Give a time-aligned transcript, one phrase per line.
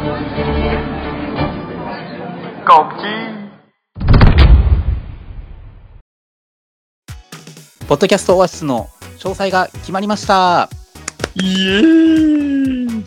[0.00, 0.08] 告
[2.96, 3.04] 知
[7.86, 10.70] ポッドキャストオアシスの詳細が決まりました。
[11.34, 13.04] イエーイ。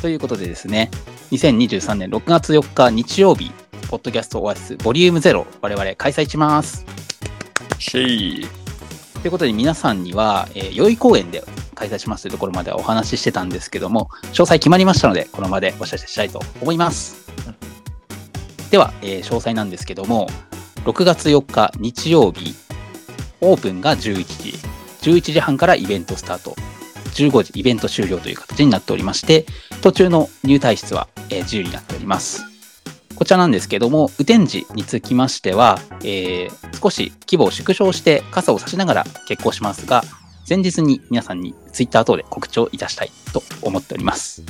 [0.00, 0.90] ということでですね、
[1.30, 3.52] 2023年6月4日日曜日、
[3.88, 6.84] ポッドキャストオアシスボリューム0、我々開催します。
[7.78, 8.46] シェイ。
[9.22, 11.44] ということで皆さんには、えー、代々木公園で
[11.76, 17.26] 開催しますというところまではお話ししてたんですけども、詳細決まりましたので、この場でお知らせしたいと思います。
[18.70, 20.28] では、えー詳細なんですけども、
[20.84, 22.54] 6月4日日曜日、
[23.40, 24.58] オープンが11時、
[25.10, 26.56] 11時半からイベントスタート、
[27.14, 29.46] 15時イベント終了という形になっておりまして、
[29.82, 32.44] 途中の入退室は、えー自由になっております。
[33.14, 40.04] こちらなんですけども、雨天時につきましては、えー少し規模を縮小して傘を差しながら決行しますが、
[40.48, 44.44] 前日に皆さんにツイッター等で告知をいたしたいと思っております。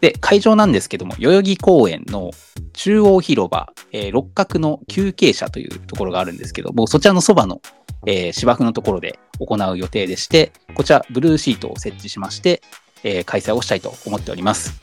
[0.00, 2.32] で、会場なんですけども、代々木公園の
[2.74, 7.62] 中央広場、えー六角の休憩者というところがあるんですけども、そちらのそばの、
[8.06, 12.60] えー芝生のところで行う予定でして、こちらブルーシートを設置しまして、
[13.02, 14.80] えー開催をしたいと思っております。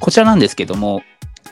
[0.00, 1.02] こちらなんですけども、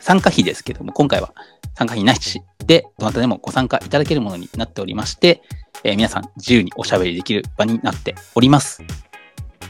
[0.00, 1.32] 参加費ですけども、今回は
[1.76, 5.42] 参加費なしで、どなたでもご参加いただけるものになっておりまして、
[5.84, 8.82] えー皆さん自由におしゃべりできる場になっております。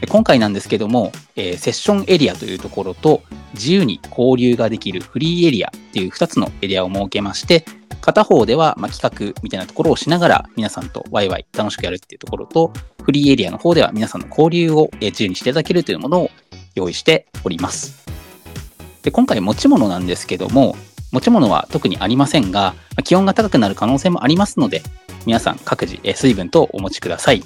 [0.07, 3.21] 今回なんですけども、えーセッションエリアというところと、
[3.53, 7.65] 自由に交流ができるフリーエリアっていう2つのエリアを設けまして、
[8.01, 12.71] 片方ではまあ企画みたいなところをしながら皆さんとワイワイ楽しくやるっていうところと、
[13.03, 16.31] フリーエリアの方では皆さんの交流を自由にしていただけるというものを
[16.75, 18.05] 用意しております。
[19.03, 20.75] で今回持ち物なんですけども、
[21.11, 24.81] 持ち物は特にありませんが、ま気温が高くなる可能性もありますので、
[25.25, 27.43] 皆さん各自え水分とお持ちください。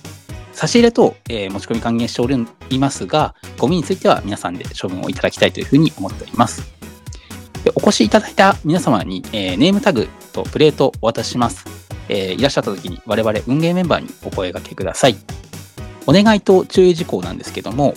[0.53, 6.71] 差し入れと、え持ち込み還元しておりますが、ゴミについては皆さんで処分をいただきたいというふうに思っております。
[7.63, 11.65] でお越しいただいた皆様に、えネームタグとプレートをお渡しします。
[12.09, 15.15] えいらっしゃった時に我々運営メンバーにお声掛けください。
[16.05, 17.95] お願いと注意事項なんですけども、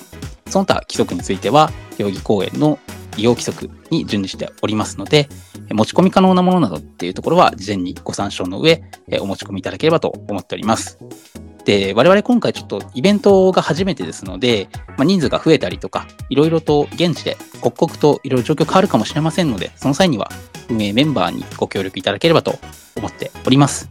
[0.48, 2.78] その他規則については、代々木公園の
[3.16, 5.28] 利用規則に準じしておりますので、
[5.70, 8.82] 持ち込み可能なものなどっていうところは事前にご参照の上、
[9.20, 10.98] お持ち込みいただければと思っております。
[11.64, 20.30] で、我々今回ちょっとイベントが初めてですので、まあ、人数が増えたりとか、いろいろと現地で刻々といろいろ状況変わるかもしれませんので、その際には
[20.70, 22.58] 運営メンバーにご協力いただければと
[22.96, 23.90] 思っております。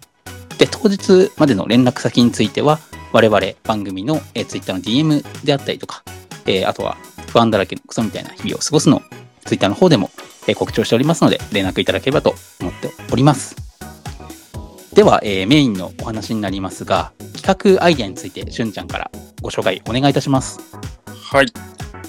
[0.58, 2.80] で、当日までの連絡先については、
[3.12, 6.03] 我々番組の、Twitter の DM であったりとか、
[6.46, 6.97] えーあとは
[7.35, 9.01] 不安だらけのクソみたいな日々を過ごすのを
[9.44, 10.09] Twitter の方でも、
[10.56, 13.57] 告知をしておりますので、連絡いただければと思っております。
[14.94, 20.62] では、えーメインのお話になりますが、企画アイデアについて、しゅんちゃんからご紹介お願いいたします。
[21.29, 21.47] はい。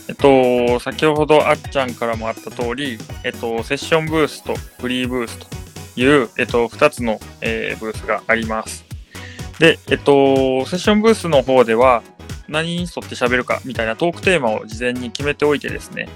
[0.09, 8.85] えっと、先ほどあっちゃんからもあった通り、えっと、セッションブースとフリーブースという、えっと、2つの、えーブースがあります。
[9.59, 12.05] で、えっと、セッションブースの方では、
[12.49, 16.09] 何に沿って喋るかみたいなトークテーマを事前に決めておいてですね、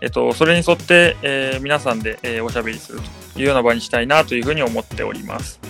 [0.00, 3.00] えっと、それに沿って、えー皆さんで、えーおしゃべりする
[3.34, 5.60] というような場にしたいなというふうに思っております。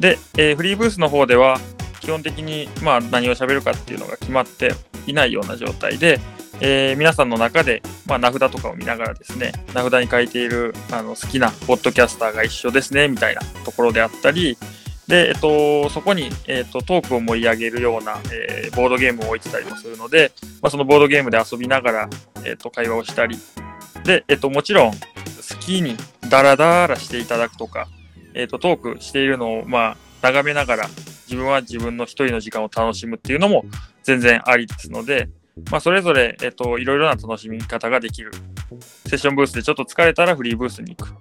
[0.00, 1.58] で、えーフリーブースの方では、
[2.00, 4.72] 基本的に、まあ、何を喋るかっていうのが決まって
[5.06, 6.20] いないような状態で、
[6.60, 14.58] えー皆さんの中で、まあ、名札とかを見ながらですね、名札に書いているあの好きなポッドキャスターが一緒ですね、みたいなところであったり、
[15.08, 20.30] で、えっと、そこに、えっと、トークを盛り上げるような、えーボードゲームを置いてたりもするので、
[20.60, 22.10] まあ、そのボードゲームで遊びながら、
[22.44, 23.36] えっと、会話をしたり、
[24.04, 24.98] で、えっと、もちろん、好
[25.60, 25.96] きに
[26.28, 27.88] ダラダラしていただくとか、
[28.34, 30.88] えっと、トークしているのを、まあ、眺めながら、
[31.26, 33.64] 自分は自分の一人の時間を楽しむっていうのも
[34.02, 35.28] 全然ありですので、
[35.70, 38.30] まあ、それぞれ、えっと、いろいろな楽しみ方ができる。
[39.06, 41.14] セッションブースでちょっと疲れたらフリーブースに行く。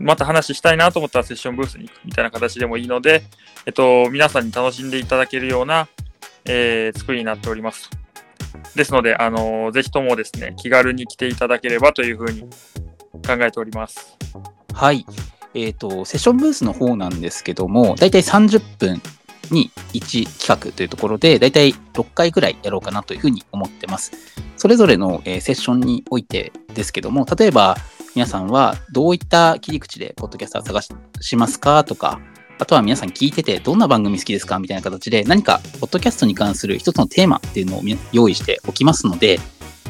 [0.00, 3.22] また話したいなと思ったらセッションブースに行くみたいな形でもいいので、
[3.66, 5.88] えっと、皆さんに楽しんでいただけるような、
[6.46, 7.90] えー作りになっております。
[8.74, 12.42] ですので、あのーぜひともですね、気軽に来ていただければというふうに
[13.26, 14.16] 考えております。
[14.72, 15.04] はい。
[15.54, 19.02] えっ、と、セッションブースの方なんですけども、だいたい30分
[19.50, 24.12] に1企画というところで、だいたい6回ぐらいやろうかなというふうに思ってます。
[24.56, 27.76] それぞれの、えーセッションにおいてですけども、例えば
[28.14, 30.82] 皆さんはどういった切り口でポッドキャスター探
[31.20, 32.20] しますかとか、
[32.58, 39.38] あとは皆さん聞いててどんな番組好きですかみたいな形で何かポッドキャストに関する一つのテーマっていうのを用意しておきますので、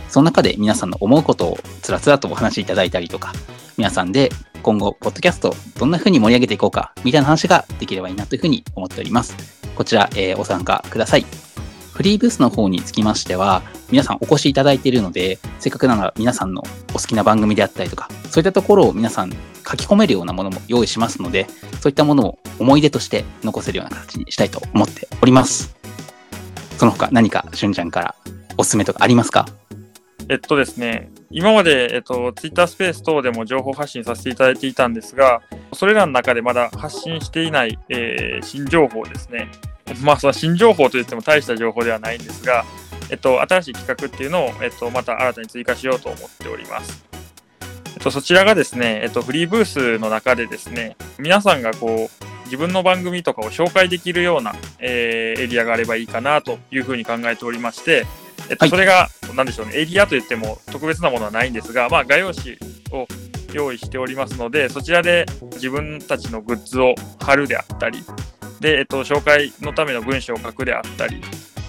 [0.08, 3.32] その中で皆さんの思うことをつらつらとお話しいただいたりとか、
[3.78, 4.30] 皆さんで
[4.62, 9.34] 今後、ポッドキャストどんな風に盛り上げていこうか、みたいな話ができればいいなというふうに思っております。
[9.74, 11.24] こちら、えーお参加ください。
[11.94, 19.36] フリーブースの方につきましては、皆さんお越しいただいているので、せっかくなら皆さんのお好きな番組であったりとか、そういったところを皆さん書
[19.76, 21.46] き込めるようなものも用意しますので、
[21.80, 25.76] そういったものを思い出として残せるような形にしたいと思っております。
[26.78, 28.14] その他何かしゅんちゃんから
[28.56, 29.46] おすすめとかありますか？
[30.28, 35.42] えっとですね、今まで、えっと、Twitter スペース等でも情報発信させていただいていたんですが、
[35.72, 39.48] それらの中でまだ発信していない、えー新情報ですね。
[40.04, 42.64] まあ、その新情報といっても大した情報ではないんですが、
[43.10, 47.04] えっと、新しい企画っていうのを、えっと、また新たに追加しようと思っております。
[47.96, 58.06] えっと、そちらがですね、えっと、フリーブースの中でですね、皆さんがこう、自分の番組とかを紹介できるような、えーエリアがあればいいかなというふうに考えておりまして、
[58.48, 62.56] えっと、はいそれが、なんでしょうね、エリアといっても特別なものはないんですが、まあ、画用紙
[62.92, 63.06] を
[63.52, 68.02] 用意しておりますので、そちらで自分たちのグッズを貼るであったり、
[68.60, 71.22] で、えっと、紹介のための文章を書くであったり、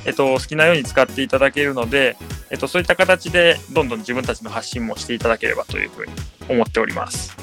[0.06, 2.18] えっと、好きなように使っていただけるので、
[2.50, 6.14] えっと、そういった形で、どんどん自分たちの発信もしていただければというふうに
[6.50, 7.36] 思っております。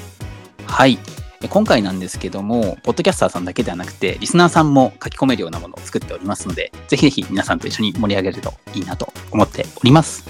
[0.65, 0.99] はい。
[1.41, 10.29] え今回なんですけども、ポッドキャスターさんだけではなくて、リスナーさんも書き込めるようなものを作っておりますので、ぜひぜひ皆さんと一緒に盛り上げるといいなと思っております。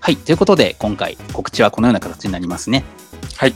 [0.00, 0.16] はい。
[0.16, 2.84] ということで、今回告知はこのような形になりますね。
[3.36, 3.54] はい。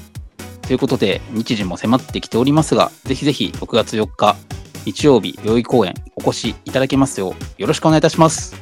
[0.62, 4.36] ということで、日時も迫ってきておりますが、ぜひぜひ6月4日、
[4.84, 8.54] 日曜日、代々木公園お越しいただけますよう、よろしくお願いいたします。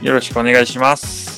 [0.00, 1.37] よろしくお願いします。